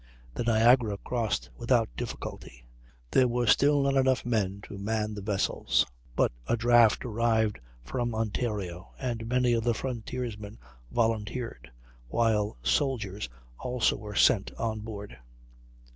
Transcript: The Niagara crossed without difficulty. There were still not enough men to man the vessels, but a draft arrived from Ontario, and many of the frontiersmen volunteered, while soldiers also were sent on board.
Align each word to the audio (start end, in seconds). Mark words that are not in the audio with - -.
The 0.33 0.43
Niagara 0.43 0.97
crossed 0.97 1.51
without 1.55 1.87
difficulty. 1.95 2.65
There 3.11 3.27
were 3.27 3.45
still 3.45 3.83
not 3.83 3.93
enough 3.93 4.25
men 4.25 4.61
to 4.63 4.79
man 4.79 5.13
the 5.13 5.21
vessels, 5.21 5.85
but 6.15 6.31
a 6.47 6.57
draft 6.57 7.05
arrived 7.05 7.59
from 7.83 8.15
Ontario, 8.15 8.95
and 8.99 9.27
many 9.27 9.53
of 9.53 9.63
the 9.63 9.75
frontiersmen 9.75 10.57
volunteered, 10.89 11.69
while 12.07 12.57
soldiers 12.63 13.29
also 13.59 13.95
were 13.95 14.15
sent 14.15 14.51
on 14.57 14.79
board. 14.79 15.19